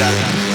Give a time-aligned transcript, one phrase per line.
[0.00, 0.49] Canada.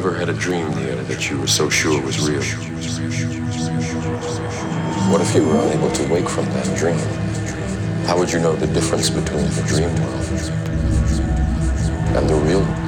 [0.00, 2.42] Dream there that you were so sure was real?
[5.10, 6.98] What if you were unable to wake from that dream?
[8.06, 10.24] How would you know the difference between the dream world
[12.14, 12.86] and the real world?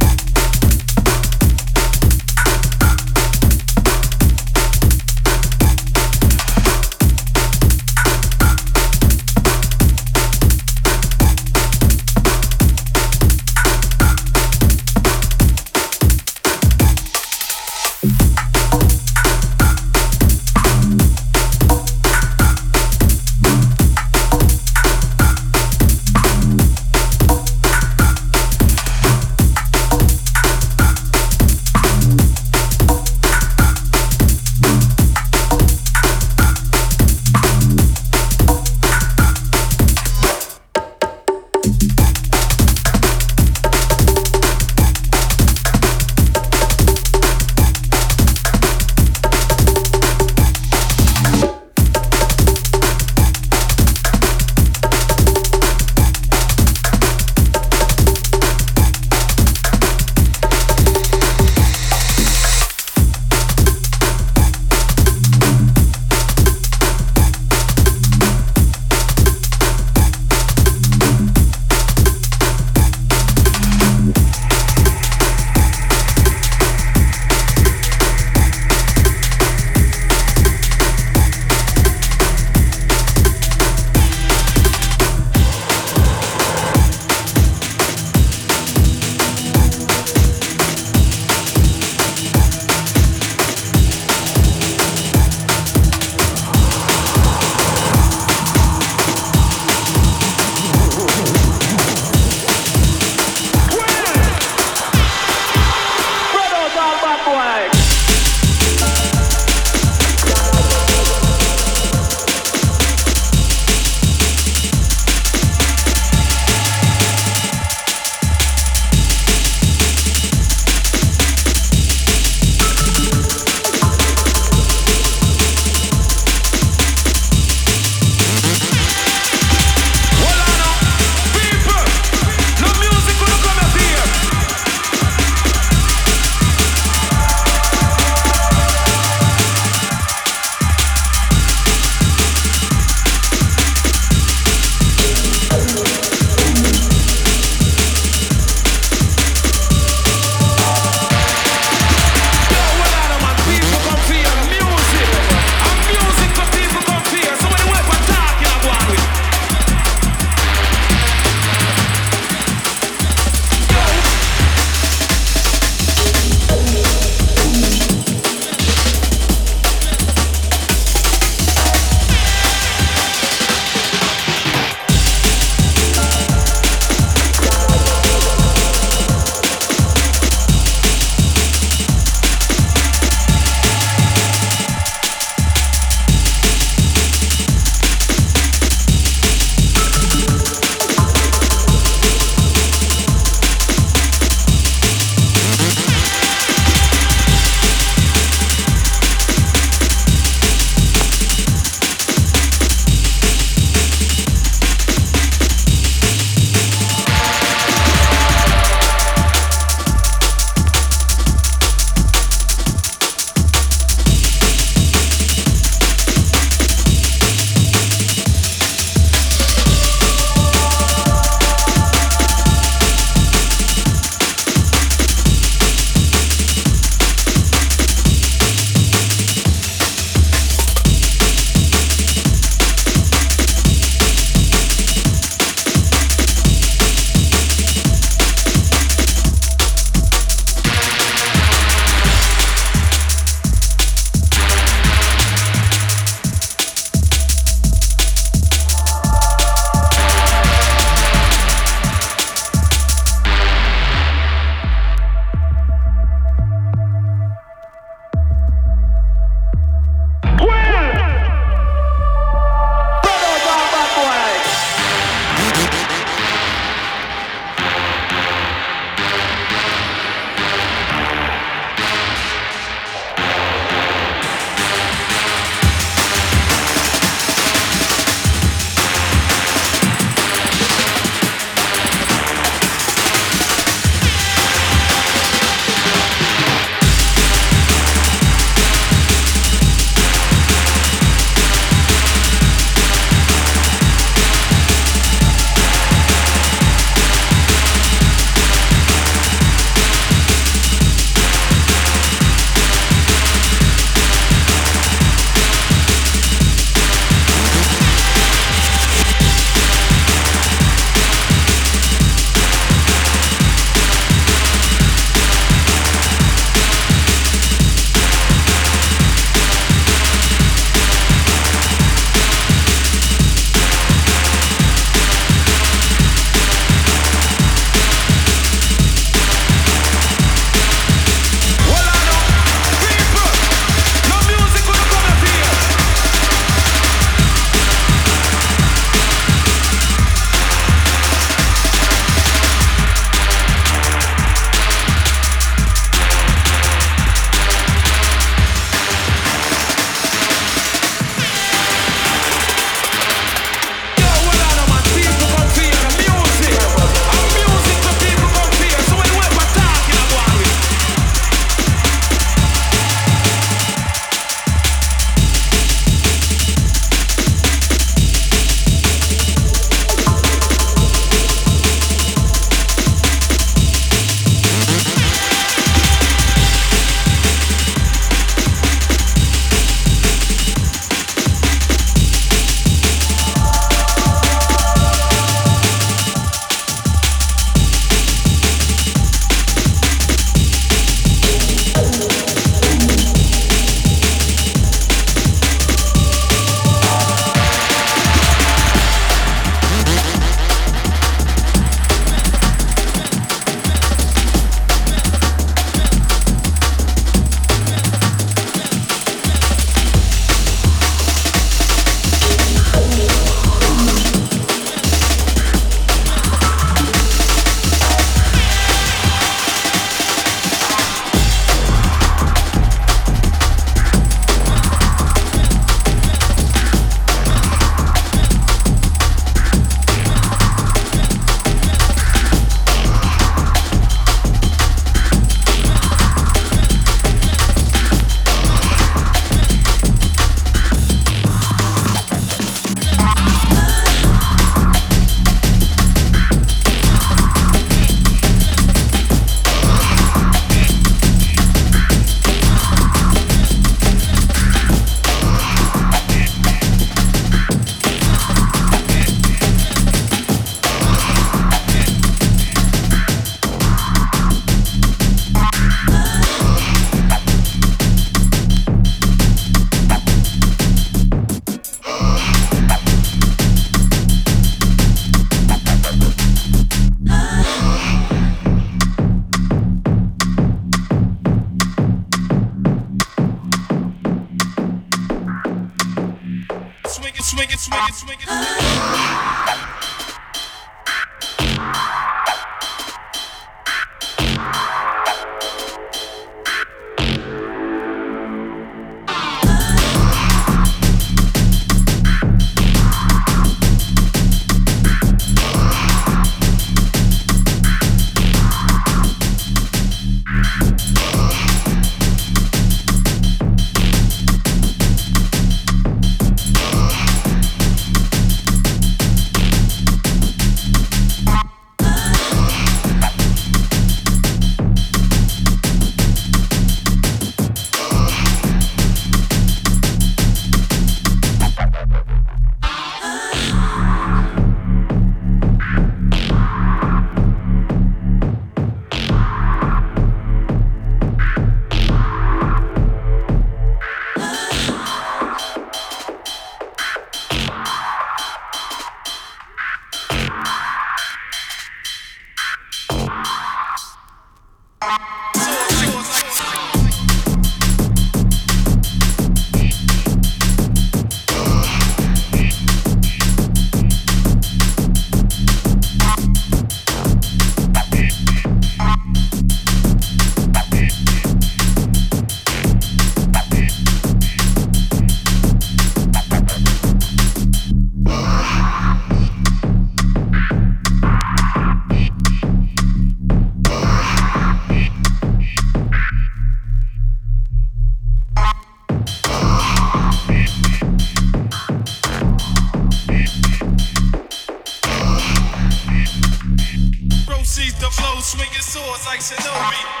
[599.05, 600.00] like Shinobi.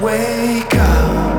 [0.00, 1.35] Let's be